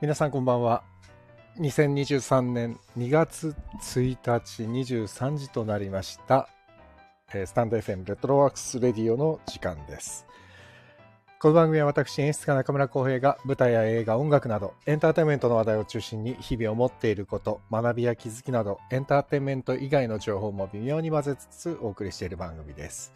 [0.00, 0.84] 皆さんこんばんは。
[1.58, 6.48] 2023年2月1日23時となりました。
[7.34, 10.24] えースタンド FM レトロワークスレディオの時間です。
[11.40, 23.12] この番組は私演出家中村浩平が舞台や映画、音楽などエンターテインメントの話題を中心に日々思っていること、学びや気づきなどエンターテインメント以外の情報も微妙に混ぜつつお送りしている番組です。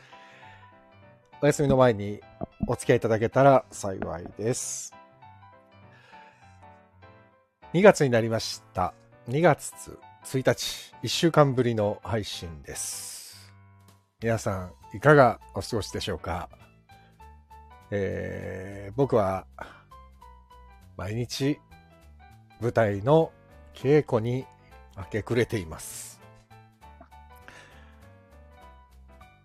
[1.41, 2.21] お休みの前に
[2.67, 5.02] お付き合いいただけたら幸いです。
[7.75, 8.93] 2月になりました。
[9.29, 9.73] 2月
[10.25, 13.51] 1日、1週間ぶりの配信です。
[14.21, 16.51] 皆さん、いかがお過ごしでしょうか？
[17.91, 19.47] えー僕は、
[20.99, 21.59] 毎日、
[22.61, 23.33] 舞台の
[23.73, 24.45] 稽古に
[24.99, 26.21] 明け暮れています。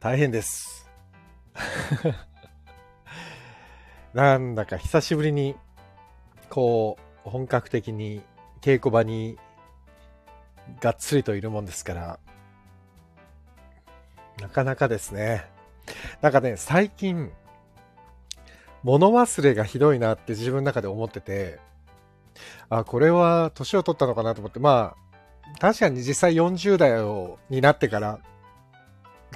[0.01, 0.89] 大変です。
[4.13, 5.55] なんだか久しぶりに、
[6.49, 8.21] こう、本格的に
[8.61, 9.37] 稽古場に
[10.81, 12.19] がっつりといるもんですから、
[14.41, 15.45] なかなかですね。
[16.21, 17.31] なんかね、最近、
[18.83, 21.59] 物忘れがひどいなって自分の中で思ってて、
[22.69, 28.19] あ、これは年を取ったのかなと思って、まあ、確かに実際40代をになってから、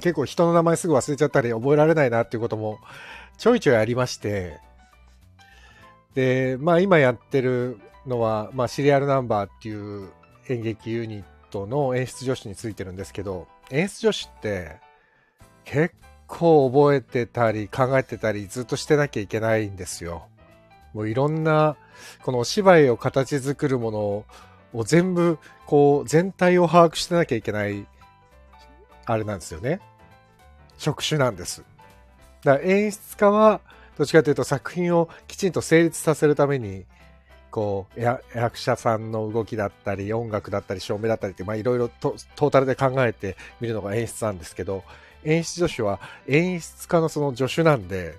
[0.00, 2.78] 結構人の名前すぐ忘れちゃったり覚えられないなっていうことも
[3.38, 4.60] ちょいちょいありまして、
[6.14, 10.10] で、まあ今やってるのは、まあシリアルナンバーっていう
[10.48, 14.80] 演劇ユニットの演出助手についてるんですけど、演出助手って
[15.64, 15.94] 結
[16.26, 20.26] 構覚えてたり考えてたりずっとしてなきゃいけないんですよ。
[20.94, 21.76] もういろんな、
[22.22, 23.98] このお芝居を形作るもの
[24.74, 27.86] を全部、こう全体を把握してなきゃいけない、
[29.06, 29.80] あれなんですよね。
[30.76, 31.64] 職種なんです。
[32.44, 33.60] だから演出家は、
[34.02, 36.86] どっちかというと作品をきちんと成立させるために、
[37.52, 44.82] こう、役者さんの動きだったり、音楽だったり、照明だったりって、まあいろいろトータルで考えてみるのが演出なんですけど、
[45.22, 48.16] 演出助手は演出家のその助手なんで、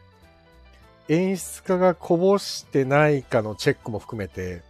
[1.09, 4.61] 演出家がこぼしてないかのチェックも含めて、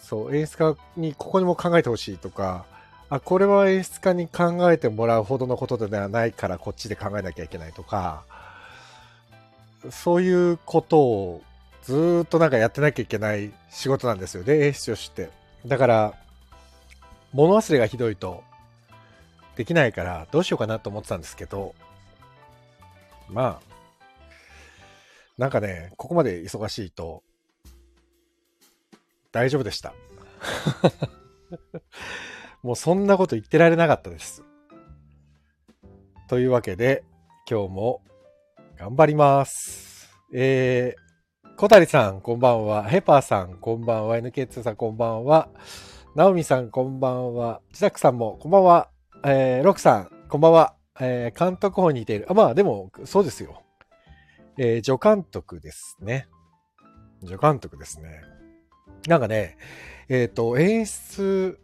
[0.00, 2.64] そう、演出家にここにも考えてほしいとか、
[3.10, 8.24] あ、これは演出家に考えてもらうほどのことではないからこっちで考えなきゃいけないとか、
[9.90, 11.42] そういうことを
[11.82, 15.32] ずっとなんかやってなきゃいけない仕事なんですよね、演出助手って。
[15.66, 16.14] だから、
[17.32, 18.44] 物忘れがひどいと
[19.56, 21.74] できないからどうしようかなと思ってたんですけど、
[23.28, 23.72] まあ、
[25.38, 27.22] なんかね、ここまで忙しいと
[29.32, 29.94] 大丈夫でした。
[32.62, 34.44] もうそんなこと言ってられなかったです。
[36.28, 37.02] というわけで、
[37.50, 38.02] 今日も
[38.82, 40.10] 頑張ります。
[40.34, 42.82] えー、小谷さん、こんばんは。
[42.82, 44.18] ヘパーさん、こんばんは。
[44.18, 45.50] NK2 さん、こんばんは。
[46.16, 47.60] ナオミさん、こんばんは。
[47.72, 48.88] ジザックさんも、こんばんは。
[49.24, 50.74] えー、ロクさん、こんばんは。
[50.98, 52.26] えー、監督方にいている。
[52.28, 53.62] あ、まあ、でも、そうですよ。
[54.58, 56.26] えー、助監督ですね。
[57.24, 58.22] 助監督ですね。
[59.06, 59.58] なんかね、
[60.08, 61.56] えっ、と、演出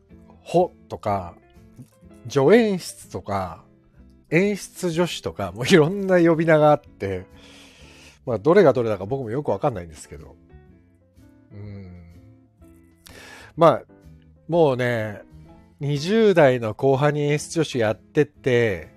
[0.44, 1.34] 補とか、
[2.28, 3.64] 助演出とか、
[4.30, 7.26] 演出助手とか、もういろんな呼び名があって、
[8.26, 10.36] まあ、どれがどれだか僕もよくわかんないんですけど。
[11.52, 11.90] うん。
[13.56, 13.82] まあ、
[14.48, 15.22] もうね、
[15.80, 18.88] 20代の後半に演出助手やってて、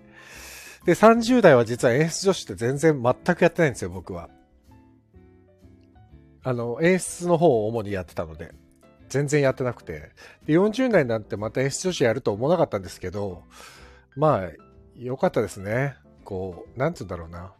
[0.85, 4.29] で、30代は実は演出助手って全然全くやってないんですよ、僕は。
[6.43, 8.51] あの、演出の方を主にやってたので、
[9.07, 10.09] 全然やってなくて。
[10.45, 13.43] で、40代になってまた演出助手やると思わなかったんですけど、
[14.15, 15.95] まあ、良かったですね。
[16.23, 17.53] こう、なんつうんだろうな。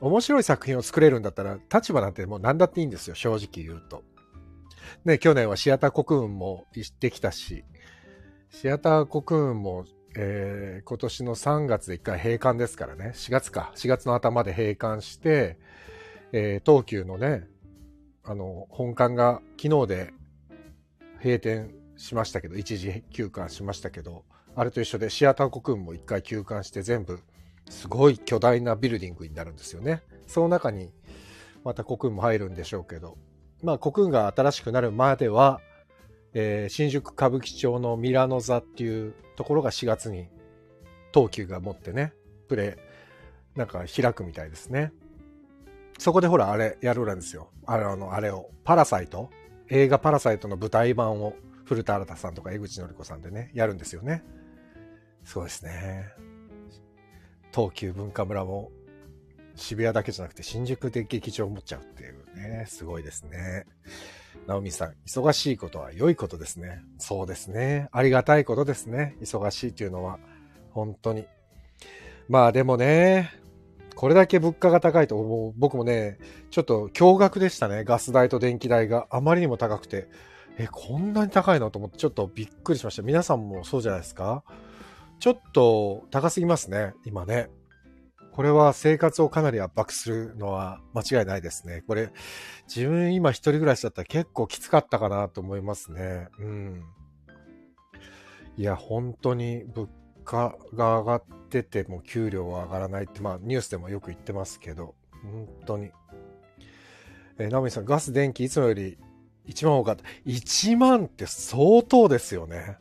[0.00, 4.02] 面白い作品を作れるんだったら、立場なんてもう何だっていいんですよ、正直言うと。
[5.04, 7.64] ね、去年はシアター国運も行ってきたし、
[8.50, 9.84] シアター国運も、
[10.16, 15.58] えー今年の3月で一回閉館ですからね、4月か、4月の頭で閉館して、
[16.32, 17.48] えー東急のね、
[18.22, 20.14] あの、本館が昨日で
[21.22, 24.24] 閉店しましたけど、一時休館しましたけど、
[24.56, 27.20] あれと一緒でシアター国運も一回休館して全部
[27.68, 30.02] すごい巨大なビルディングになるんですよね。
[30.26, 30.92] その中に
[31.64, 33.16] また国運も入るんでしょうけど、
[33.62, 35.60] まあ国運が新しくなるまでは、
[36.34, 40.28] えー新宿歌舞伎町のミラノ座っていうところが4月に
[41.12, 42.12] 東急が持ってね、
[42.48, 42.78] プレ
[43.56, 44.92] イ、なんか開くみたいですね。
[45.98, 47.50] そこでほら、あれやるなんですよ。
[47.66, 48.50] あれあの、あれを。
[48.64, 49.30] パラサイト
[49.68, 51.34] 映画パラサイトの舞台版を
[51.64, 54.22] 古田新さんとか江口のり子さんでね、やるんですよね。
[55.24, 56.06] そうですね。
[57.52, 58.70] 東急文化村も
[59.56, 63.66] 渋谷だけじゃなくて新宿で劇場を持っちゃうっていうね、すごいですね。
[64.46, 66.82] ナオミさん、忙しいことは良いことですね。
[66.98, 67.88] そうですね。
[67.92, 69.16] ありがたいことですね。
[69.20, 70.18] 忙しいというのは。
[70.70, 71.26] 本当に。
[72.28, 73.30] まあでもね、
[73.94, 76.18] これだけ物価が高いと、もう僕もね、
[76.50, 77.84] ちょっと驚愕でしたね。
[77.84, 80.08] ガス代と電気代があまりにも高くて。
[80.58, 81.70] え、こんなに高いの？
[81.70, 83.02] と思ってちょっとびっくりしました。
[83.02, 84.42] 皆さんもそうじゃないですか
[85.18, 87.48] ちょっと高すぎますね、今ね。
[88.34, 91.82] これは生活をかなり圧迫するのは間違いないですね。
[91.86, 92.10] これ、
[92.66, 96.26] 自分今一人暮らしだったら結構きつかったかなと思いますね。
[96.40, 96.82] うん。
[98.56, 99.88] いや、本当に物
[100.24, 105.92] 価が上がってても給料は上がらないって、まあニュースでもよく言ってますけど、本当に。
[107.38, 108.98] えー、ナオミさん、ガス、電気いつもより
[109.46, 110.04] 1万多かった。
[110.26, 112.78] 1万って相当ですよね。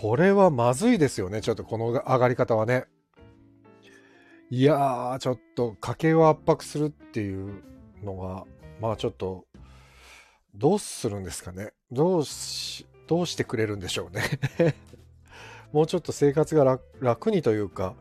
[0.00, 1.40] これはまずいですよね。
[1.40, 2.84] ちょっとこの上がり方はね。
[4.48, 7.64] いやー、ちょっと家計を圧迫するっていう
[8.04, 8.44] のが、
[8.80, 9.46] まあちょっと、
[10.54, 11.72] どうするんですかね。
[11.90, 14.22] どうし、どうしてくれるんでしょうね。
[15.72, 17.96] もうちょっと生活が楽にというか、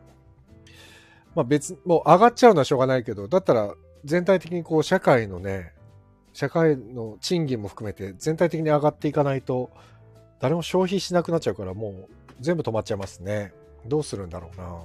[1.34, 3.74] まあ別、もう上がっちゃうのはしょうがないけど、だったら
[4.06, 5.74] 全体的にこう社会のね、
[6.32, 9.72] 社会の賃金も含めて全体的に上がっていかないと、
[10.40, 12.08] 誰も消費しなくなっちゃうからもう
[12.40, 13.54] 全部止まっちゃいますね。
[13.86, 14.84] どうするんだろうな。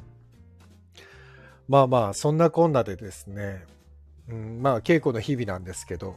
[1.68, 3.64] まあまあ、そんなこんなでですね、
[4.28, 6.16] うん、まあ稽古の日々なんですけど、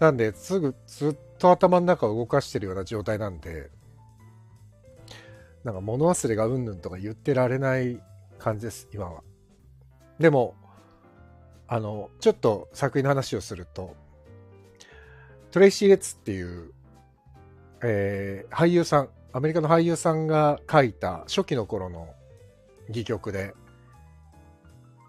[0.00, 3.70] なんですぐずっと頭の中を動かしてるような状態なんで、
[5.64, 8.00] なんか物忘れがうんぬんとか言ってられない
[8.38, 9.22] 感じです、今は。
[10.18, 10.54] でも、
[11.66, 13.96] あの、ちょっと作品の話をすると、
[15.50, 16.73] トレイシー・レッツっていう、
[17.86, 22.08] えー、俳優さん、アメリカの俳優さんが書いた初期の頃の
[22.88, 23.54] 戯曲で、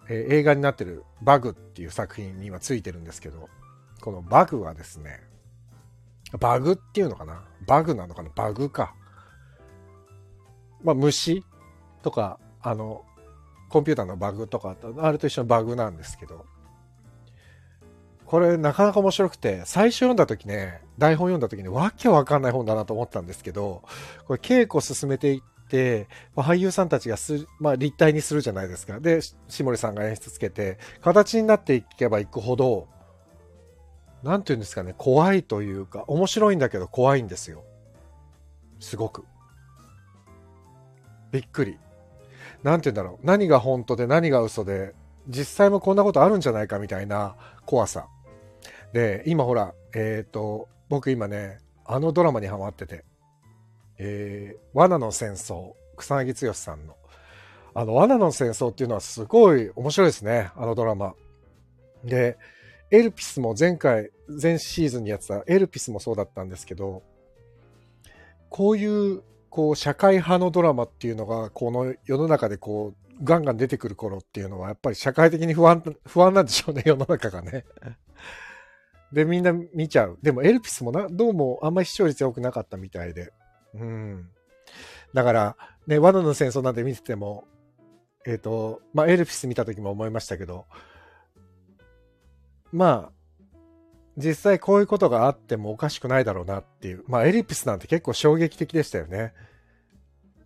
[0.10, 3.48] えー、映画になってるバグっていう作品に今ついてるんですけど、
[4.02, 5.22] このバグはですね、
[6.38, 7.46] バグっていうのかな？
[7.66, 8.30] バグなのかな？
[8.36, 8.94] バグか。
[10.84, 11.46] まあ虫
[12.04, 13.06] とか、あの、
[13.70, 16.46] コンピューターのバグとか、あれと一緒のバグなんですけど、
[18.26, 23.84] これなかなか面白くて、最初読んだ時ね、台本読んだ時にわけわかんない本だなと思ったんですけど、
[24.28, 29.00] これ稽古進めていって、まあ、俳優さんたちがす、まあ、立体にするじゃないですか。
[29.00, 32.88] で、志森さんが演出つけて、形になっていけばいくほど、
[34.24, 37.64] なんて言うんですかね、怖いというか、面白いんだけど怖いんですよ。
[38.80, 39.26] すごく。
[41.32, 41.78] びっくり。
[42.64, 43.26] なんて言うんだろう。
[43.26, 44.94] 何が本当で何が嘘で、
[45.28, 48.08] 実際もこんなことあるんじゃないかみたいな怖さ。
[48.94, 53.04] で、今ほら、えっ、ー、と、僕今ね、あのドラマにハマってて、
[53.98, 56.96] えー、罠の戦争、草薙剛さんの。
[57.74, 61.14] あの、罠の戦争っていうのはすごい面白いですね、あのドラマ。
[62.04, 62.38] で、
[62.92, 67.04] エルピスも前回、前シーズンにやってたエルピスもそうだったんですけど、
[68.50, 77.66] こういう、こう、社会派のドラマっていうのが、この世の中でこう、ガンガン出てくる頃っていうのは、やっぱり社会的に不安、不安なんでしょうね、世の中がね。
[79.16, 80.20] で、みんな見ちゃう。
[80.22, 83.32] でも、エルピスもな、どうもあんまり視聴率良くなかったみたいで。
[83.74, 84.30] うん。
[85.14, 85.58] だから、
[85.88, 87.48] ね、罠の戦争なんて見てても、
[88.26, 90.66] えっ、ー、と、まあ、エルピス見た時も思いましたけど、
[92.74, 93.50] まあ、
[94.18, 97.06] 実際こういうことがあってもおかしくないだろうなっていう。
[97.08, 99.34] まあ、エルピスなんて結構衝撃的でしたよね。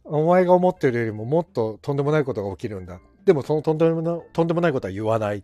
[0.03, 2.99] お前が思ってるよりももっととんでもないことが起きるんだ。
[3.25, 5.43] でもそのとんでもないことは言わない。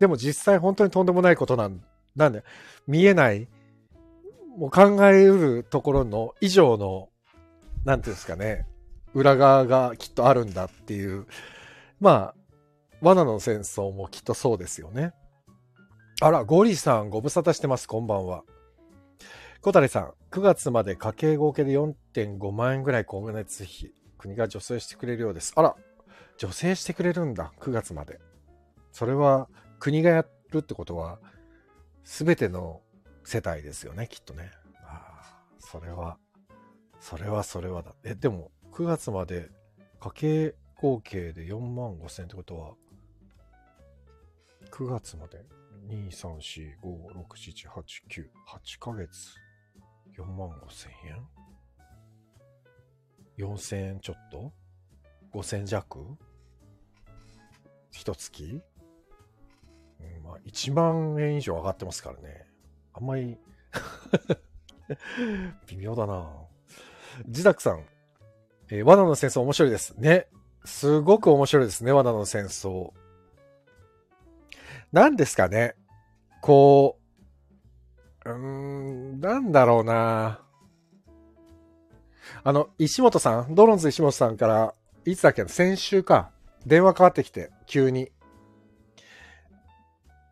[0.00, 1.80] でも実際本当にとんでもないことなん
[2.16, 2.44] なんで、
[2.86, 3.48] 見えない、
[4.56, 7.08] もう考えうるところの以上の、
[7.84, 8.66] なんていうんですかね、
[9.14, 11.26] 裏側がきっとあるんだっていう、
[12.00, 12.34] まあ、
[13.00, 15.12] 罠の戦争もきっとそうですよね。
[16.20, 18.44] あら、ゴリさんご無沙汰してます、こんばんは。
[19.60, 25.52] 小谷さん、9月まで家計合計で4.5万円ぐらい光熱費、国が助成してくれるようです。
[25.56, 25.76] あら、
[26.38, 28.20] 助成してくれるんだ、9月まで。
[28.92, 31.18] それは国がやるってことは、
[32.04, 32.80] すべての
[33.24, 34.50] 世帯ですよね、きっとね。
[34.84, 36.18] ああ、それは、
[37.00, 37.94] それはそれはだ。
[38.04, 39.50] え、でも、9月まで
[40.00, 42.74] 家計合計で4万5千ってことは、
[44.70, 45.44] 9月まで
[45.88, 49.36] ？2、3、4、5、6、7、8、9、8ヶ月。
[50.18, 51.26] 4万5千円
[53.38, 54.52] ?4 千円ちょっと
[55.32, 56.16] ?5 千弱？
[57.90, 58.62] 一月、
[60.18, 62.46] うん、まあ、1万円以上上がってますからね。
[62.94, 63.38] あんまり
[65.68, 66.30] 微妙だな
[67.26, 67.84] 自宅さん、
[68.70, 69.94] えー、罠の戦争面白いです。
[69.98, 70.28] ね。
[70.64, 72.92] すごく面白いですね、罠の戦争。
[74.92, 75.74] 何ですかね。
[76.40, 76.98] こ
[78.24, 80.40] う、うーん、なんだろうな。
[82.44, 85.46] あの、石本さん、ドロンズ石本さんから、いつだっけ？
[85.48, 86.30] 先週か、
[86.66, 88.12] 電話かかってきて、急に。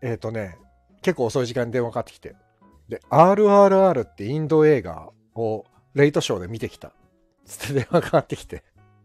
[0.02, 0.58] えっ、ー、とね、
[1.02, 2.36] 結構遅い時間に電話かかってきて。
[2.88, 5.64] で、RRR ってインド映画を
[5.94, 6.92] レイトショーで見てきた。
[7.46, 8.64] つって電話かかってきて。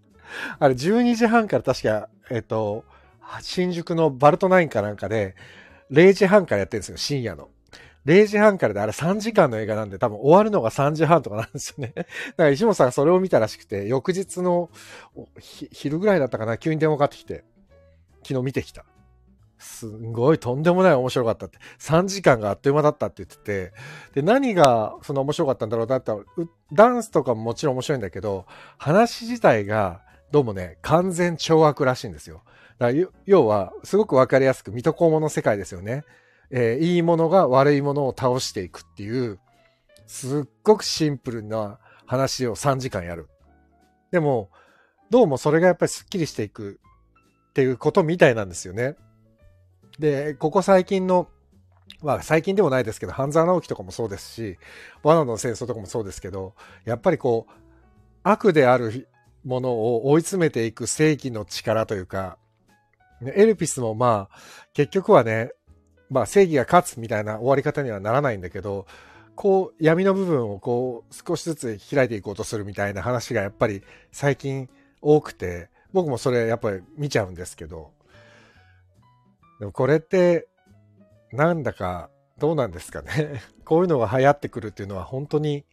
[0.60, 2.86] あれ12時半から確か、えっ、ー、と、
[3.42, 5.36] 新宿のバルトナインかなんかで、
[5.92, 7.50] 0時半からやってるんですよ、深夜の。
[8.06, 11.94] 0時半からで、あれ3時間の映画なんで、多分終わるのが3時半とかなんですよね。
[11.96, 14.70] だから石本さんがそれを見たらしくて、翌日の
[15.50, 17.44] 昼ぐらいだったかな、急に電話かかってきて、
[18.24, 18.86] 昨日見てきた。
[19.58, 21.58] すんごいとんでもない面白かったって。
[21.80, 23.74] 3時間があっという間だったって言ってて。
[24.14, 26.12] で、何がその面白かったんだろうなって
[26.74, 28.46] ダンスとかももちろん面白いんだけど、
[28.78, 32.44] 話自体がどうもね、完全懲悪らしいんですよ。
[32.78, 36.04] だから要は、すごくわかりやすく、水戸黄門の世界ですよね。
[36.52, 39.40] えー、いいものが悪いものを倒していくっていう、
[40.08, 43.30] すっごくシンプルな話を3時間やる。
[44.12, 44.50] でも、
[45.10, 46.80] どうもそれがやっぱりスッキリしていく
[47.50, 48.96] っていうことみたいなんですよね。
[50.00, 51.28] で、ここ最近の、
[52.02, 54.58] まあ最近でもないですけど、半沢直樹とかもそうですし、
[55.04, 57.52] 罠の戦争とかもそうですけど、やっぱりこう、
[58.24, 59.08] 悪である
[59.44, 62.38] ものを追い詰めていく正義の力というか、
[63.22, 64.38] エルピスもまあ、
[64.74, 65.52] 結局はね、
[66.10, 68.86] まあ正義が勝つみたいな終わり方にはならないんだけど、
[69.36, 74.70] こう闇の部分をこう少しずつ開いていこうとするみたいな話がやっぱり最近
[75.02, 77.92] 多くて、僕もそれやっぱり見ちゃうんですけど、
[79.60, 80.48] でもこれって
[81.32, 83.42] なんだかどうなんですかね。
[83.64, 85.66] こういうのが流行ってくるっていうのは本当に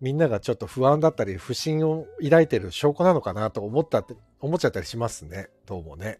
[0.00, 5.48] みんながちょっと不安だったり不信を抱いてる証拠なのかなと思ったって、思っちゃったりしますね。
[5.66, 6.18] どうもね。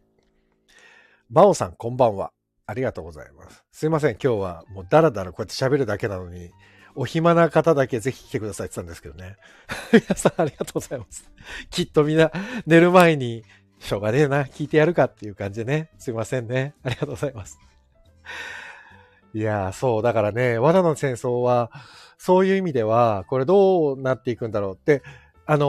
[1.31, 2.33] バオさんこんばんは。
[2.67, 3.65] ありがとうございます。
[3.73, 6.51] すいません、今日はもうダラダラこうやって喋るだけなのに、
[6.95, 9.37] お暇な方だけぜひ来てくださいって言ったんですけどね。
[9.93, 11.29] 皆さんありがとうございます。
[11.71, 12.31] きっとみんな
[12.67, 13.45] 寝る前に、
[13.85, 15.91] しょうがねえな、聞いてやるかっていう感じでね。
[15.99, 16.75] すいませんね。
[16.83, 17.59] ありがとうございます。
[19.35, 21.71] いやー、そう、だからね、罠の戦争は、
[22.17, 25.03] そういう意味では、これどうなっていくんだろうって、
[25.45, 25.67] あの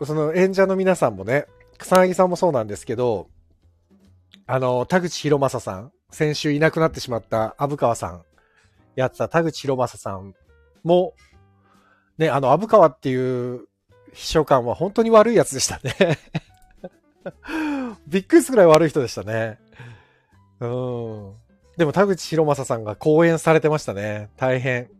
[0.00, 3.28] ー、その演者の皆さんもね、草薙さんもそうなんですけど、
[4.46, 8.22] あの、田口博正さん、先週いなくなってしまった虻川さん、
[8.94, 10.34] やってた田口博正さん
[10.82, 11.12] も、
[12.16, 13.66] ね、あの、虻川っていう
[14.14, 16.18] 秘書官は本当に悪いやつでしたね
[18.06, 19.58] びっくりするぐらい悪い人でしたね。
[20.60, 21.32] うん。
[21.76, 24.30] でも田口博正さんが講演されてましたね。
[24.36, 24.90] 大変。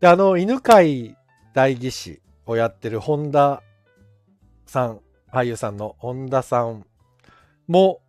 [0.00, 1.16] で、あの、犬飼
[1.54, 3.62] 代議士をやってる本田
[4.66, 5.00] さん、
[5.32, 6.86] 俳優さんの本田さん
[7.66, 8.00] も、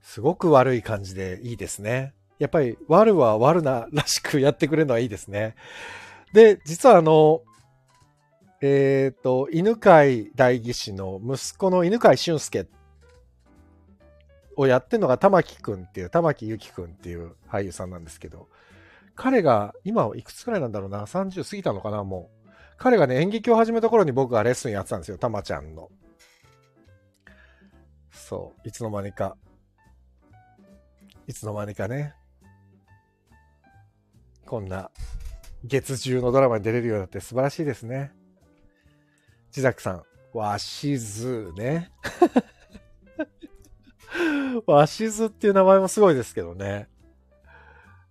[0.00, 2.14] すごく悪い感じでいいですね。
[2.38, 5.54] やっぱり悪は悪ならしくやってくれるのはいいですね。
[6.32, 7.42] で、実はあの、
[8.64, 12.68] えっ、ー、と、犬飼代議士の息子の犬飼俊介
[14.56, 18.48] をやってるのが玉木くんっていう、玉木ゆきくんっていう俳優さんなんですけど、
[19.16, 22.50] 彼が今いくつくらいなんだろうな、30過ぎたのかな、もう。
[22.76, 25.90] 彼がね、演劇を始めた頃に僕がレッスンやってたんですよ、たまちゃんの。
[28.12, 29.36] そう、いつの間にか。
[31.26, 32.14] いつの間にかね、
[34.46, 34.92] こんな
[35.64, 38.12] 月中のドラマに出れるようになって素晴らしいですね。
[39.54, 41.92] 自作さん、わしずね。
[44.66, 46.88] わしずっていう名前もすごいですけどね。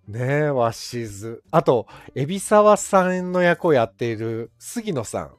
[0.08, 1.44] ねえ、わしず。
[1.50, 5.32] あと、海老沢さんの役をやっている杉野さん。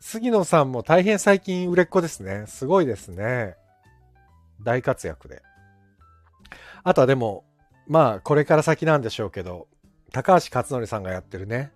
[0.00, 2.44] 杉野さんも大変最近売れっ子ですね。
[2.46, 3.56] すごいですね。
[4.62, 5.42] 大活躍で。
[6.84, 7.44] あとはでも、
[7.86, 9.66] まあ、これから先なんでしょうけど、
[10.12, 11.72] 高橋克典さんがやってるね、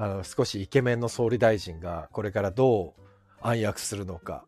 [0.00, 3.02] あの、少しイケメンの総理大臣が、これからどう
[3.42, 4.46] 暗躍するのか、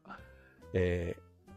[0.72, 1.52] えー、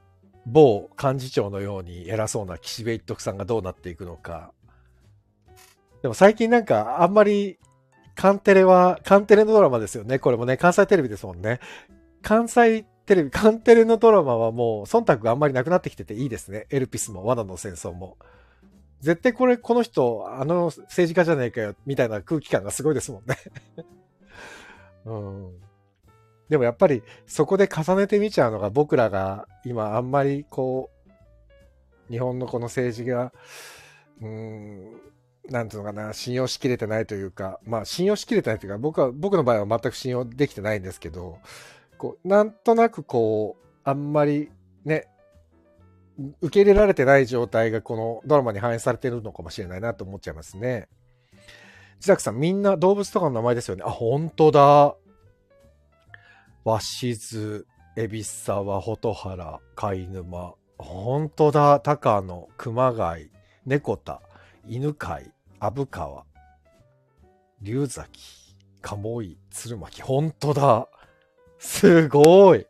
[0.45, 4.51] 某幹事長のように偉そうな岸辺一徳さんがどうなっていくのか。
[6.01, 7.57] でも最近なんか、あんまり、
[8.15, 10.19] カンテレは、カンテレのドラマですよね。
[10.19, 11.61] これもね、関西テレビですもんね。
[12.21, 16.67] 関西テレビ、カンテレのドラマはもう忖度があんまりなくなってきてていいですね。
[16.69, 18.17] エルピスも罠の戦争も。
[19.01, 23.37] 絶対これ、この人、あの政治家じゃねえかよ、みたいな空気感がすごいですもんね
[25.05, 25.53] うん。
[26.49, 30.89] でもやっぱりそこで重ねてみちゃうのが僕らが今あんまりこ
[32.09, 33.33] う、日本のこの政治が、
[34.21, 35.01] うーん、
[35.49, 41.39] なんていうのかな、信用しきれてないというか、まあ信用しきれてないというか、僕は、僕の場合は全く信用できてないんですけど、
[41.97, 44.51] こう、なんとなくこう、あんまり
[44.83, 45.07] ね、
[46.41, 50.88] 受け入れられてない状態がこのドラマに反映されてるのかもしれないなと思っちゃいますね。
[51.98, 53.84] 自宅さん、みんな動物とかの名前ですよね。
[53.86, 54.95] あ、本当だ。
[56.63, 60.53] 鷲津、恵比寿沢、蛍原、貝沼。
[60.77, 61.79] 本当だ。
[61.79, 63.29] 高野、熊谷、
[63.65, 64.22] 猫田、
[64.67, 65.22] 犬飼、
[65.60, 66.25] 虻川、
[67.62, 70.01] 龍崎、鴨居、鶴巻。
[70.01, 70.88] 本当だ。
[71.60, 72.67] すごい。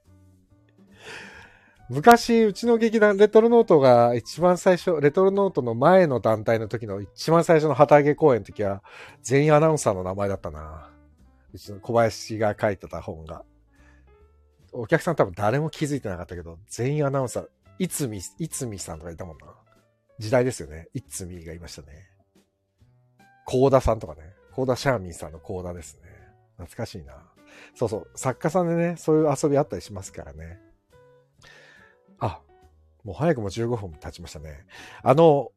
[1.89, 8.81] 昔、うちの劇団、レトロノートが一番最初、レトロノートの前の団体の時の一番最初の旗揚げ公演の時は、
[9.21, 10.91] 全員アナウンサーの名前だったな。
[11.53, 13.43] うちの小林が書いてた本が。
[14.73, 19.45] お客さん多分誰も気づいてなかったけど、全員アナウンサー、いつみ、いつみさんとかいたもんな。
[20.17, 20.87] 時代ですよね。
[20.93, 21.87] いつみがいましたね。
[23.45, 24.33] コーダさんとかね。
[24.53, 26.09] コーダシャーミンさんのコーダですね。
[26.57, 27.13] 懐かしいな。
[27.75, 28.07] そうそう。
[28.15, 30.59] 作家さんでね、そういう遊びあったりしますからね。
[32.19, 32.39] あ、
[33.03, 34.65] もう早くも15分経ちましたね。
[35.03, 35.51] あの、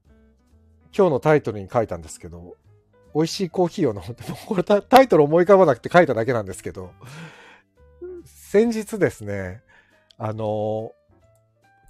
[0.96, 2.56] 今日のタイトルに書いたんですけど、
[3.14, 6.92] 美味しいコーヒーを飲んで、もこれタイトル思い浮かばなくて書いただけなんですけど、
[8.24, 9.62] 先日ですね、
[10.18, 10.92] あの、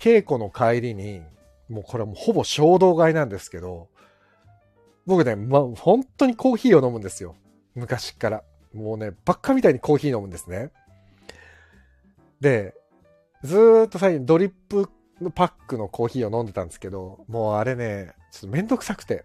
[0.00, 1.22] 稽古の帰りに、
[1.68, 3.88] もうこれはもうほぼ衝動買いなんですけど、
[5.06, 7.34] 僕ね、ま、本当にコーヒーを飲むんですよ。
[7.74, 8.42] 昔から。
[8.74, 10.70] もうね、ばっかみたいにコーヒー飲むんですね。
[12.40, 12.74] で、
[13.44, 14.88] ずっと最近ドリップ
[15.34, 19.24] パックのコーヒーを飲んでたんですけど、もうあれね、ちょっとめんどくさくて、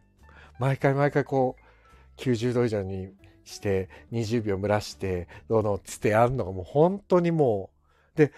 [0.60, 3.10] 毎回毎回こう、90度以上に
[3.44, 7.72] して20秒蒸らして、どうのつってやるのがもう本当にも
[8.16, 8.32] う、で、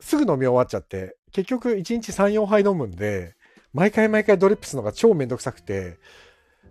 [0.00, 3.34] すぐ飲み終わっちゃって、結局1日3、4杯飲むんで、
[3.72, 5.98] 毎回毎回ドリップするのが超めんどくさくて、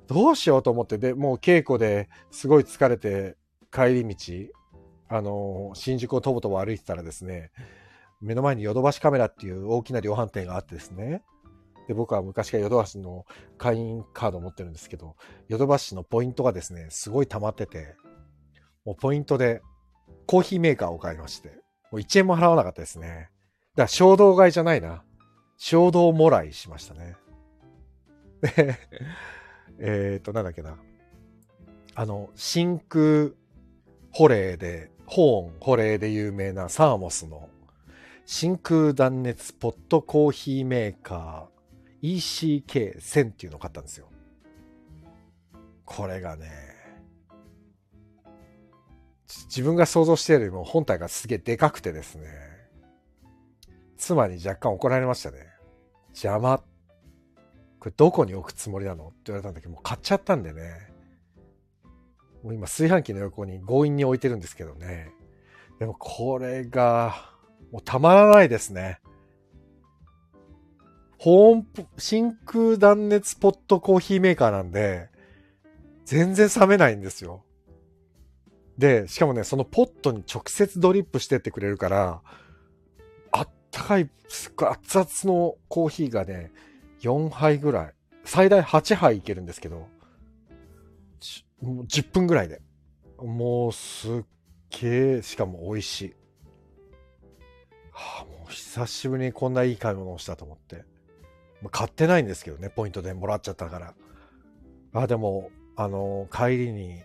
[0.07, 3.35] どうしようと思って、で、もう稽古ですごい疲れて
[3.71, 4.53] 帰り道、
[5.09, 7.51] あの、新宿をとぼとぼ歩いてたらですね、
[8.21, 11.23] 目の前にヨドバシカメラっていう大きな量販店があってですね、
[11.87, 13.25] で、僕は昔からヨドバシの
[13.57, 15.15] 会員カードを持ってるんですけど、
[15.47, 17.95] ヨドバシのポイントがですね、すごい溜まってて、
[18.85, 19.61] もうポイントで
[20.25, 21.49] コーヒーメーカーを買いまして、
[21.91, 23.29] もう1円も払わなかったですね。
[23.75, 25.03] だから衝動買いじゃないな。
[25.57, 27.15] 衝動もらいしましたね。
[28.41, 28.77] で、
[29.79, 30.77] えっと、なんだっけな。
[31.95, 33.31] あの、真空
[34.11, 37.49] 保冷で、保温保冷で有名なサーモスの
[38.29, 44.09] 真空断熱ポットコーヒーメーカー ECK1000 っていうのを買ったんですよ。
[45.85, 46.51] これがね、
[49.45, 52.27] 自分が想像しているよりも本体がすげえでかくてですね、
[53.95, 55.37] 妻に若干怒られましたね。
[56.09, 56.61] 邪魔。
[57.79, 59.07] これどこに置くつもりなの？
[59.07, 60.91] って言われたんだけど、もう買っちゃったんでね。
[62.43, 65.13] もう今炊飯器の横に強引に置いてるんですけどね。
[65.79, 67.36] でもこれが、
[67.71, 68.99] もうたまらないですね。
[71.19, 75.09] 保温、真空断熱ポットコーヒーメーカーなんで、
[76.05, 77.43] 全然冷めないんですよ。
[78.77, 82.21] で、しかもね、そのポットに直接ドリップしてってくれるから、
[83.31, 86.51] あったかい、すっごい熱々のコーヒーがね、
[87.01, 89.87] 4杯ぐらい、最大8杯いけるんですけど、
[91.61, 92.61] 10分ぐらいで。
[93.17, 94.23] もうすっ
[94.81, 96.15] げえ、しかも美味しい。
[97.97, 100.85] はあ、もう久しぶりにこんないい買い物をしたと思って。
[101.71, 103.95] 買ってないんですけどね、ポイントでもらっちゃったから。
[104.93, 107.01] あ、でも、あの、帰りに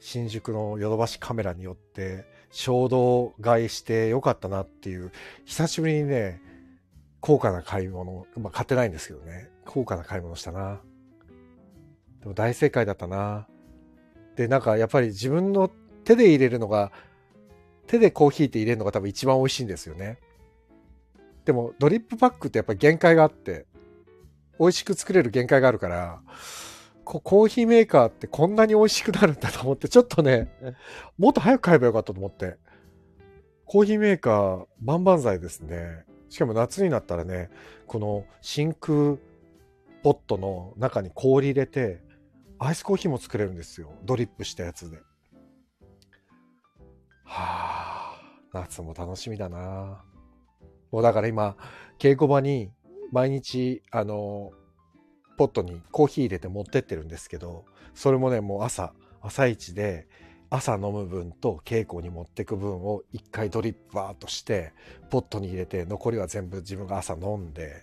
[0.00, 5.12] 新宿のヨドバシカメラによって衝動買いしてよかったなっていう、
[5.44, 6.42] 久しぶりにね、
[7.20, 10.80] 高価な買い物、まあ買ってないんですけどね、高価な買い物したな。
[12.20, 13.46] でも大正解だったな。
[14.34, 15.70] で、なんかやっぱり自分の
[16.02, 16.90] 手で入れるのが、
[17.86, 20.18] 手でコーヒーって入れるのが多分一番美味しいんですよね。
[21.44, 23.66] でもドリップパックってやっぱり限界があって、
[24.58, 26.20] 美味しく作れる限界があるから、
[27.04, 30.50] コーヒーメーカーってこんなに美味しくなるんだと思って、ちょっとね、
[31.18, 32.56] もっと早く買えばよかったと思って。
[33.64, 36.04] コーヒーメーカー、万々歳ですね。
[36.28, 37.50] しかも夏になったらね、
[37.86, 39.16] この真空
[40.02, 42.00] ポットの中に氷入れて、
[42.58, 43.92] アイスコーヒーも作れるんですよ。
[44.04, 44.98] ドリップしたやつで。
[47.26, 48.20] はあ、
[48.52, 50.04] 夏も楽しみだな。
[50.90, 51.56] もうだから今、
[51.98, 52.70] 稽古場に
[53.12, 54.52] 毎日、あの、
[55.36, 60.08] ポットにコーヒー入れて持ってってるんですけど、それもね、もう朝、朝一で、
[60.48, 64.72] 朝飲む分と稽古に持ってく分を一回ドリップバーとして、
[65.10, 67.82] ポットに入れて、残りは全部自分が朝飲んで、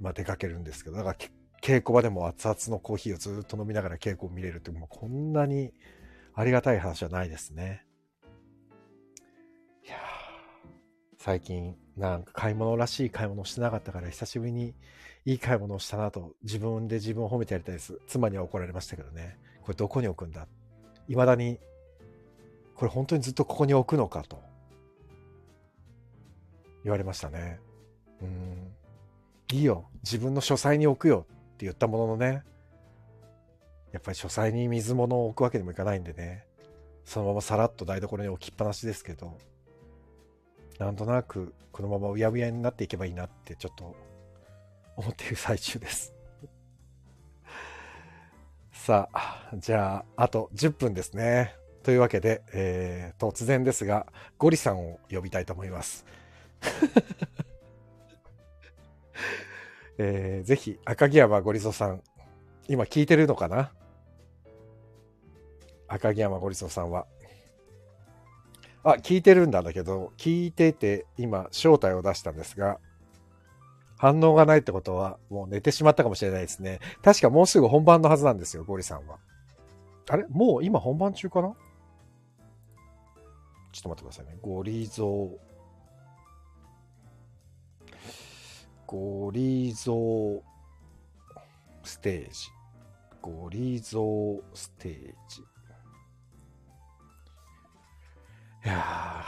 [0.00, 1.16] まあ出かけるんですけど、だから
[1.62, 5.72] 稽古場でも熱々のコーヒーをずっと飲みながら稽古を見れるって、もうこんなに
[6.34, 7.85] ありがたい話はないですね。
[11.26, 14.76] 最近、なんか買い物らしい買い物をしてなかったから、久しぶりに
[15.24, 17.98] いい買い物をしたなと、自分で自分を褒めてやりたいです。
[18.06, 19.36] 妻には怒られましたけどね。
[19.60, 20.46] これどこに置くんだ？
[21.08, 21.58] 未だに、
[22.76, 24.40] これ本当にずっとここに置くのかと、
[26.84, 27.58] 言われましたね。
[28.22, 28.72] うん。
[29.50, 29.88] いいよ。
[30.04, 32.44] 自分の書斎に置くよって言ったもののね、
[33.90, 36.44] やっぱり書斎に水物を置くわけにもいかないんでね、
[37.04, 39.36] そのままさらっと台所に置きっぱなしですけど、
[40.78, 43.94] なんとなくこのままうやうやになっていけばいいなってちょっと
[44.96, 46.14] 思っている最中です。
[48.72, 51.54] さあ、じゃあ、あと10分ですね。
[51.82, 54.06] というわけで、えー、突然ですが、
[54.38, 56.04] ゴリさんを呼びたいと思います。
[59.98, 62.02] えー、ぜひ、赤城山ゴリゾさん、
[62.68, 63.72] 今聞いてるのかな？
[65.88, 67.06] 赤城山ゴリゾさんは。
[68.88, 72.78] あ、聞いてるんだけど、聞いてて、今、正体を出したんですが、
[73.98, 76.78] 反応がないってことは、もう寝てしまったかもしれないですね。
[77.02, 79.18] 確かもうすぐ本番のはずなんですよ、ゴリさんは。
[80.08, 80.24] あれ？
[80.28, 81.48] もう今本番中かな？
[83.72, 84.38] ちょっと待ってくださいね。
[84.40, 85.30] ゴリゾー。
[88.86, 90.40] ゴリゾー
[91.82, 92.50] ステージ。
[93.20, 95.42] ゴリゾーステージ。
[98.66, 99.24] いや、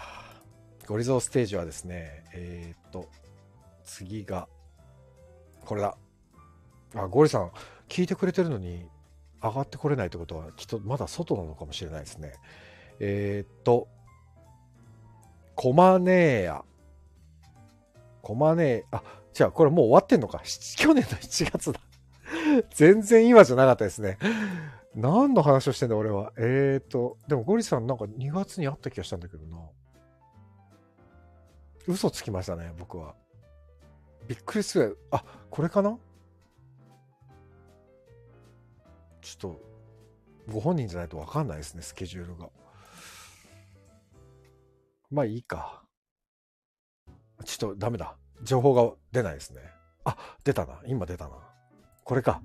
[0.88, 3.09] ゴリゾーステージはですね、えー、っと、
[3.85, 4.48] 次が、
[5.64, 5.96] これだ。
[6.96, 7.53] あ、ゴリさん、
[7.88, 8.85] 聞いてくれてるのに、
[9.40, 12.33] 上がってこれないってことは、きっとまだ外なのかもしれないですね。
[12.98, 13.87] えー、っと、
[15.55, 16.64] コマネーヤ。
[18.22, 20.42] コマネー、あ、じゃあこれもう終わってんのか。
[20.77, 21.81] 去年の1月だ。
[22.74, 24.18] 全然今じゃなかったですね。
[24.98, 26.32] 何の話をしてんだ俺は。
[26.37, 29.56] えーと、でもゴリさんなんか2月に会った気がしたんだけどな。
[31.87, 33.14] 嘘つきましたね、僕は。
[34.26, 34.98] びっくりする。
[35.12, 35.96] あ、これかな？
[39.20, 39.61] ちょっと、
[40.52, 42.50] ご本人じゃないとわかんないですね、スケジュールが。
[45.12, 45.84] まあいいか。
[47.44, 48.16] ちょっとダメだ。
[48.42, 49.61] 情報が出ないですね。
[50.04, 50.80] あ、出たな。
[50.87, 51.37] 今出たな。
[52.02, 52.42] これか。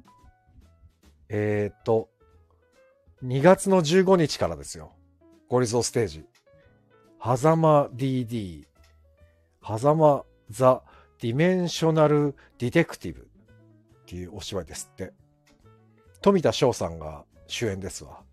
[1.29, 2.09] えー、っと、
[3.23, 4.91] 2月の15日からですよ。
[5.47, 6.25] ゴリゾーステージ。
[7.23, 8.65] 狭間 DD。
[9.65, 10.83] 狭間ザ・
[11.21, 13.25] ディメンショナル・ディテクティブっ
[14.07, 15.13] ていうお芝居ですって。
[16.21, 18.23] 富田翔さんが主演ですわ。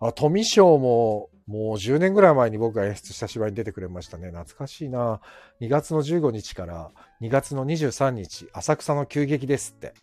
[0.00, 4.28] あ、富翔ももう10年ぐらい前に僕が演出した芝居に出てくれましたね。
[4.28, 5.22] 懐かしいな。
[5.62, 6.90] 2月の15日から
[7.22, 9.94] 2月の23日、浅草の急激ですって。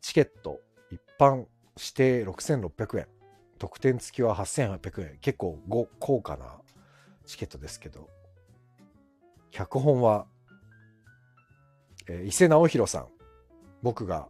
[0.00, 1.44] チケット、一般
[1.76, 3.06] 指定6600円。
[3.58, 5.18] 特典付きは8800円。
[5.20, 6.46] 結構ご高価な
[7.26, 8.08] チケットですけど。
[9.50, 10.26] 脚本は、
[12.08, 13.06] えー伊勢直弘さん。
[13.82, 14.28] 僕が、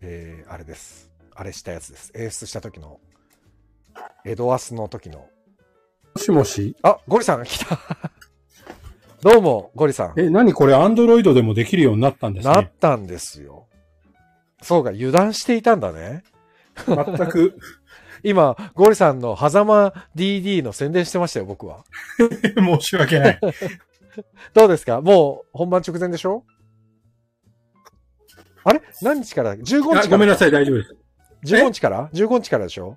[0.00, 1.10] えーあれです。
[1.34, 2.12] あれしたやつです。
[2.14, 3.00] 演出した時の、
[4.24, 5.28] エドアスの時の。
[6.14, 6.76] もしもし？
[6.82, 7.78] あ、ゴリさんが来た。
[9.20, 10.20] どうも、ゴリさん。
[10.20, 12.54] え、何これ、アンドロイドでもできるようになったんですね。
[12.54, 13.66] なったんですよ。
[14.62, 16.22] そうか、油断していたんだね。
[16.86, 17.58] 全く、
[18.22, 21.84] 今、ゴリさんの狭間 DD の宣伝してましたよ、僕は。
[22.56, 23.40] 申し訳ない。
[24.54, 25.00] どうですか？
[25.00, 26.44] もう本番直前でしょ？
[28.64, 28.80] あれ？
[29.02, 29.56] 何日から？
[29.56, 30.00] だ ?15 日から？
[30.00, 30.96] あごめんなさい、大丈夫です。
[31.44, 32.96] 15日から ?15 日からでしょ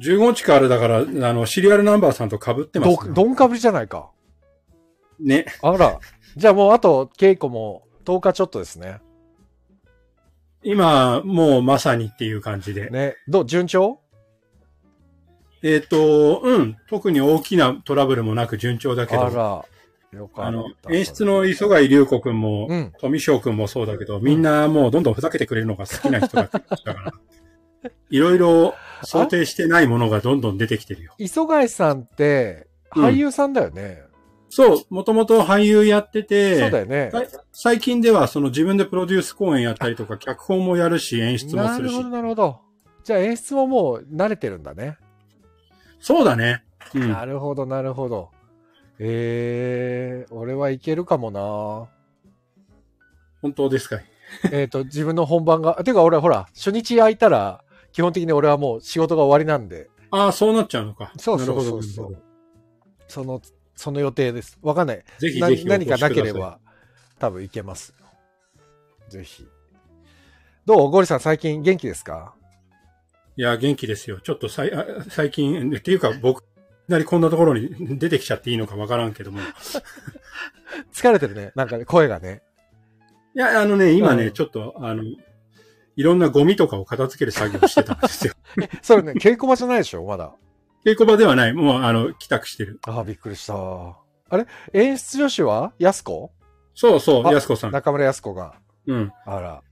[0.00, 4.10] ？15日からだから、あの、シリアルナンバーさんと被ってます、ど、どんかぶりじゃないか。
[5.18, 5.46] ね。
[5.62, 5.98] あら。
[6.36, 9.00] じゃあもうあと稽古も10日ちょっとですね。
[10.66, 12.90] 今、もうまさにっていう感じで。
[12.90, 13.14] ね。
[13.28, 14.00] どう順調？
[15.62, 20.18] えっ、と、うん、特に大きなトラブルもなく順調だけど、あら。
[20.18, 20.46] よかった。
[20.46, 22.92] あの、演出の磯貝龍子くんも、うん。
[22.98, 27.12] 富翔くんもそうだけど、みんなもうどんどんふざけてくれるのが好きな人だから、
[28.10, 28.74] いろいろ
[29.04, 31.14] 想定してないものがどんどん出てきてるよ。
[31.18, 34.02] 磯貝さんって俳優さんだよね。
[34.56, 37.10] そう、もともと俳優やってて、そうだよね。
[37.12, 42.16] はい最近ではその自分でプロデュース公演やったりとか、脚本もやるし、演出もするしなるほど、。
[42.16, 42.60] なるほど。
[43.04, 44.96] じゃあ演出ももう慣れてるんだね。
[46.00, 46.64] そうだね。
[46.94, 47.12] うん。
[47.12, 48.30] なるほど、なるほど。
[48.98, 51.88] えー、俺はいけるかもな
[53.42, 54.04] 本当ですかい？
[54.52, 61.12] えっと、自分の本番が、てか俺ほら、初日空いたら、基本的に俺はもう仕事が終わりなんで、ああ、そうなっちゃうのか。
[61.18, 62.22] そうそうそうなるほどそう
[63.08, 63.40] その、
[63.76, 64.58] その予定です。
[64.62, 64.96] わかんない。
[64.96, 66.32] どぜひなぜひ何かなけれ。
[66.32, 66.58] ば、
[67.18, 68.06] 多分いけますよ。
[69.08, 69.46] ぜひ。
[70.64, 70.90] どう？
[70.90, 72.34] ゴリさん最近元気ですか？
[73.36, 74.20] いや、元気ですよ。
[74.20, 76.42] ちょっとさいあ最近、っていうか 僕
[76.88, 79.40] なりこんなところに出てきちゃっていいのかわからんけども。
[80.92, 81.52] 疲れてるね。
[81.54, 82.42] なんかね、声がね。
[83.34, 88.34] いや、あのね、今ね、うんちょっと、あの、いろんなゴミとかを片付ける作業をしてたんですよ。
[88.82, 90.34] それね、稽古場じゃないでしょまだ。
[90.86, 91.52] 稽古場ではない。
[91.52, 92.78] もう、あの、帰宅してる。
[92.86, 93.54] ああ、びっくりした。
[93.56, 93.96] あ
[94.36, 94.46] れ？
[94.72, 95.72] 演出女子は？
[95.80, 96.30] やすこ
[96.74, 97.72] そうそう、あやすこさん。
[97.72, 98.54] 中村やすこが。
[98.86, 99.12] うん。
[99.24, 99.62] あら。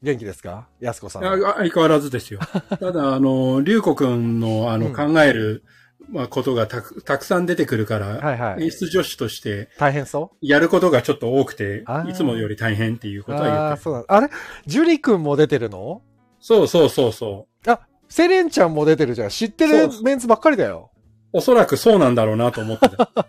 [0.00, 0.66] 元気ですか？
[0.80, 1.24] やすこさん。
[1.26, 2.40] あ相変わらずですよ。
[2.80, 5.64] ただ、あの、りゅうこくんの、あの、うん考える、
[6.08, 8.64] まあ、ことがたく、たくさん出てくるから、はいはい。
[8.64, 10.46] 演出女子として、大変そう？
[10.46, 13.82] やることがちょっと多くていつもより大変っていうことは言ってる。
[13.82, 14.30] そうなんあれ？
[14.64, 16.00] ジュリ君も出てるの？
[16.40, 17.70] そうそうそうそう。
[17.70, 17.80] あ、
[18.14, 19.28] セレンちゃんも出てるじゃん。
[19.30, 20.92] 知ってるメンツばっかりだよ。
[21.32, 23.10] おそらくそうなんだろうなと思ってた。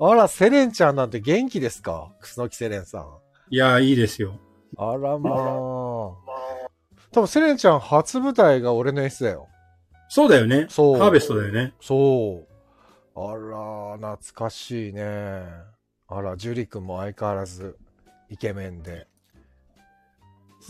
[0.00, 2.10] あら、セレンちゃんなんて元気ですか？
[2.20, 3.06] 楠木セレンさん。
[3.50, 4.40] いやー、いいですよ。
[4.78, 5.34] あらまあ。
[5.34, 6.16] 多
[7.12, 9.48] 分セレンちゃん初舞台が俺の S だよ。
[10.08, 10.64] そうだよね。
[10.70, 11.74] そうハーベストだよね。
[11.82, 12.42] そ
[13.14, 13.20] う。
[13.20, 13.34] あ
[14.00, 15.42] ら、懐かしいね。
[16.08, 17.76] あら、ジュリ君も相変わらず
[18.30, 19.08] イケメンで。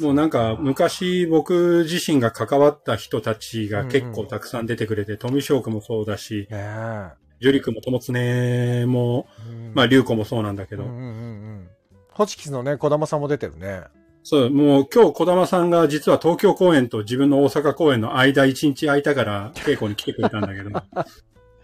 [0.01, 7.11] もうなんか、昔僕自身が関わった人たちが結構たくさん出てくれて、富翔くんもそうだし、ねえ。
[7.41, 11.69] ジュリ君も友常も、うんまあ、リュウコもそうなんだけど、うんうんうんうん。
[12.11, 13.83] ホチキスのね、小玉さんも出てるね。
[14.23, 20.71] そう、もう今日小玉さんが実は東京公演と自分の大阪公演の間一日空いたから稽古に来てくれたんだけど、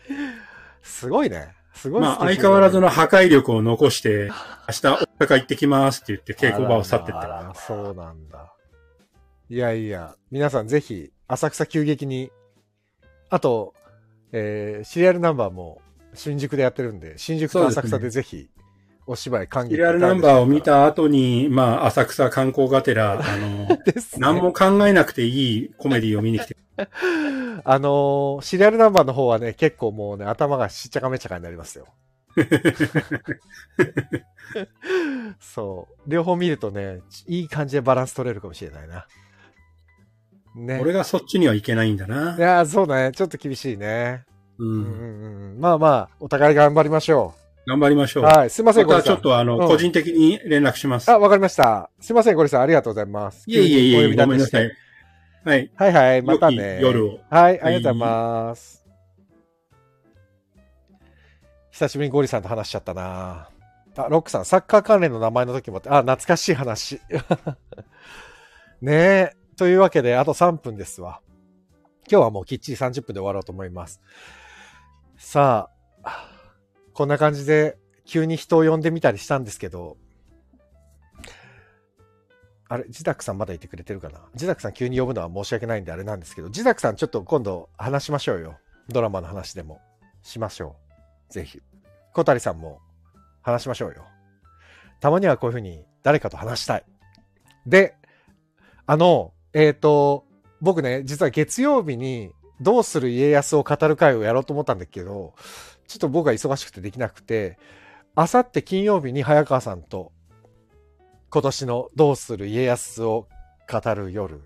[0.82, 1.54] すごいね。
[1.74, 4.30] すごいまあ相変わらずの破壊力を残して、
[4.68, 7.54] 明日大阪行ってきますって言って稽古場を去ってっあた。
[7.54, 8.52] そうなんだ。
[9.48, 12.30] いやいや、皆さんぜひ、浅草急激に、
[13.28, 13.74] あと、
[14.32, 15.80] えーシリアルナンバーも
[16.14, 18.48] 新宿でやってるんで、新宿と浅草でぜひ、
[19.06, 23.78] お芝居歓迎シリアルナンバーを見た後に、まあ浅草観光がてら、あの、 ね。
[24.18, 26.56] 何も考えなくていいコメディを見に来て、
[27.64, 31.86] あのーシリアルナンバーの方はね、結構もうね、頭がしっちゃかめっちゃかになりますよ。
[35.40, 36.10] そう。
[36.10, 39.06] 両方見るとね、いい感じでバランス取れるかもしれないな。
[40.54, 40.78] ね。
[40.80, 42.36] 俺がそっちには行けないんだいな。
[42.38, 43.12] やー、そうだね。
[43.12, 44.24] ちょっと厳しいね。
[44.58, 44.64] う。
[44.64, 45.60] うんんうんうん。
[45.60, 47.34] まあまあ、お互い頑張りましょ
[47.66, 48.22] 頑張りましょう。
[48.24, 48.26] う。
[48.26, 48.50] はい。
[48.50, 49.14] すいません、ゴリさん。
[49.14, 51.08] ょっとあの、うん個人的に連絡します。
[51.10, 51.90] あ、わかりました。
[52.00, 52.62] すいません、ゴリさん。
[52.62, 53.44] ありがとうございます。
[53.46, 54.70] いえいえいえ、ごめんなさい。
[55.44, 55.70] はい。
[55.74, 56.78] はいはい、またね。
[56.80, 57.20] 夜を。
[57.28, 58.86] はい、ありがとうございます。
[61.72, 63.48] 久しぶりにゴリさんと話しちゃったな。
[63.96, 67.00] あ、ロックさん、サッカー関連の名前の時もあ、懐かしい話。
[68.80, 69.32] ねえ。
[69.56, 71.20] というわけで、あと3分ですわ。
[72.10, 74.00] 今日はもうきっちり30分で終わろうと思います。
[75.16, 75.70] さ
[76.04, 76.28] あ、
[76.94, 79.96] こんな感じで急に人を呼んでみたりしたんですけど、
[82.72, 84.18] あれ、ジダクさんまだいてくれてるかな？
[84.34, 88.56] ジダクさん急に呼ぶのは申し訳ないんであれなんですけど、ジダクさんちょっと今度話しましょうよ。
[88.88, 89.78] ドラマの話でも
[90.22, 90.74] しましょ
[91.28, 91.32] う。
[91.34, 91.60] ぜひ。
[92.14, 92.80] 小谷さんも
[93.42, 94.06] 話しましょうよ。
[95.00, 96.84] たまにはこういうふうに誰かと話したい。
[97.66, 97.94] で、
[98.86, 100.24] あの、えっ、と、
[100.62, 105.34] 僕ね、実は月曜日にどうする家康を語る会をやろうと思ったんだけど、
[105.86, 107.58] ちょっと僕が忙しくてできなくて、
[108.14, 110.10] あさって金曜日に早川さんと
[111.32, 113.26] 今年のどうする家康を
[113.66, 114.42] 語る夜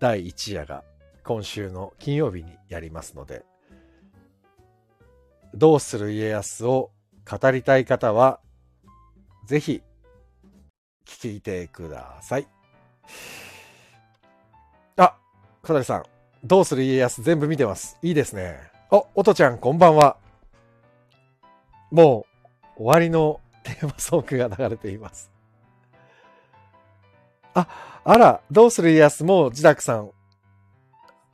[0.00, 0.82] 第1夜が
[1.22, 3.44] 今週の金曜日にやりますので、
[5.54, 6.90] どうする家康を
[7.24, 8.40] 語りたい方は、
[9.46, 9.80] ぜひ
[11.06, 12.48] 聞いてください。
[14.96, 15.14] あ、
[15.62, 16.04] 小谷さん、
[16.42, 17.96] どうする家康全部見てます。
[18.02, 18.58] いいですね。
[18.90, 20.16] お、おとちゃんこんばんは。
[21.92, 22.26] も
[22.76, 25.37] う終わりのテーマソングが流れています。
[27.58, 30.10] あ、あら、どうする家康も自宅さん。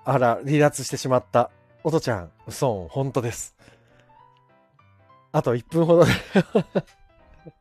[0.04, 1.50] あら、離脱してしまった。
[1.82, 3.54] おとちゃん、嘘、本当です。
[5.32, 6.12] あと1分ほどで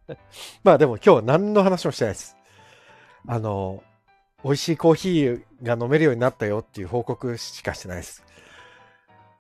[0.64, 2.38] まあでも今日は何の話もしてないです。
[3.28, 3.84] あの、
[4.44, 8.24] 美味しいコーヒーが飲めるようになったよっていう報告しかしてないです。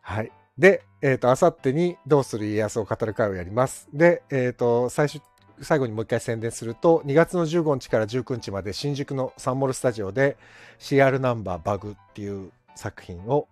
[0.01, 0.31] はい。
[0.57, 3.87] で、えっ、と、あさってにどうする家康を語る会をやります。
[3.93, 5.21] で、えっ、と、最初、
[5.61, 10.37] 最後にもう一回宣伝すると、2月の15日から19日まで新宿のサンモルスタジオで
[10.79, 13.47] CR ナンバーバグっていう作品を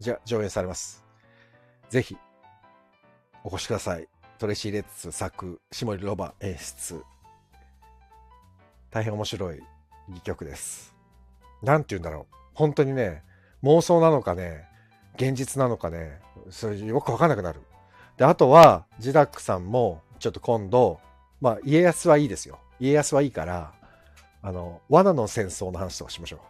[0.00, 1.04] じゃ上映されます。
[1.90, 2.16] ぜひ、
[3.44, 4.08] お越しください。
[4.38, 7.02] トレシー・レッツ作、下森ロバ演出。
[8.90, 9.60] 大変面白い
[10.08, 10.94] 戯曲です。
[11.62, 12.34] なんて言うんだろう。
[12.54, 13.22] 本当にね、
[13.62, 14.64] 妄想なのかね、
[15.16, 16.20] 現実なのかね、
[16.50, 17.60] それよくわかんなくなる。
[18.16, 21.00] で、あとは、ジダックさんも、ちょっと今度、
[21.40, 22.58] まあ、家康はいいですよ。
[22.80, 23.72] 家康はいいから、
[24.42, 26.40] あの、罠の戦争の話とかしましょう。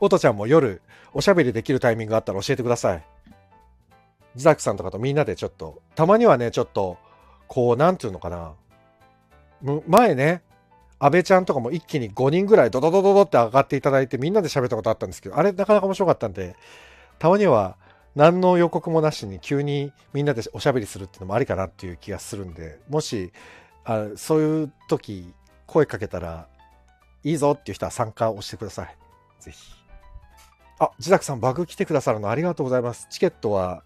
[0.00, 0.82] おとちゃんも夜、
[1.14, 3.04] おしゃべりできるタイミングがあったら教えてください。
[4.34, 6.98] ジダックさんとかとみんなでちょっと、たまにはね、ちょっと、
[7.48, 8.52] こう、なんていうのかな。
[9.86, 10.42] 前ね、
[10.98, 16.56] 安倍ちゃんとかも一気に5人ぐらいドドドドドって上がっていただいてみんなで喋ったことあったんですけど、あれなかなか面白かったんで、
[17.18, 17.76] たまには
[18.16, 23.32] 何の予告もなしに急にみんなでおしゃべりするっていうのもありかなっていう気がするんで、もし、
[23.84, 25.32] あそういう時
[25.66, 26.48] 声かけたら
[27.22, 28.96] いいぞっていう人は参加をしてください。
[29.38, 29.72] ぜひ。
[30.78, 33.06] あ、自宅さんバグ来てくださるのありがとうございます。
[33.10, 33.84] チケットは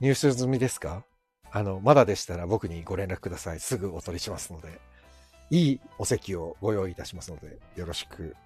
[0.00, 1.04] 入手済みですか？
[1.52, 3.60] あの、まだでしたら僕にご連絡ください。
[3.60, 4.80] すぐお取りしますので。
[5.52, 8.36] いいお席をご用意いたしますので、よろしく。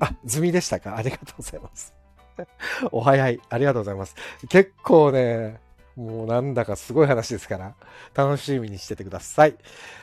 [0.00, 0.96] あ、済みでしたか？
[0.96, 1.92] ありがとうございます。
[2.92, 3.40] お早い。
[3.48, 4.14] ありがとうございます。
[4.48, 5.60] 結構ね、
[5.96, 7.74] もうなんだかすごい話ですから、
[8.14, 9.54] 楽しみにしててください。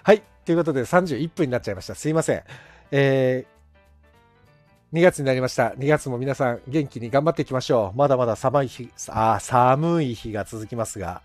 [0.03, 0.21] はい。
[0.45, 1.95] ということで31分になっちゃいました。
[1.95, 2.43] すいません。
[2.91, 5.69] えー、2月になりました。
[5.69, 7.97] 2月も皆さん元気に頑張っていきましょう。
[7.97, 11.21] まだまだ寒い日、あ寒い日が続きますが、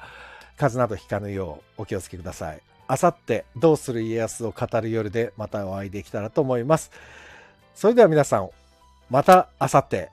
[0.56, 2.60] 風邪などひかぬようお気をつけください。
[2.88, 6.90] あさってどうする家康を語る夜でまたお会いできたらと思います。
[7.74, 8.50] それでは皆さん、
[9.10, 10.10] またあさって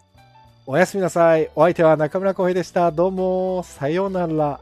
[0.66, 1.50] おやすみなさい。
[1.56, 2.90] お相手は中村浩平でした。
[2.90, 4.62] どうも、さようなら。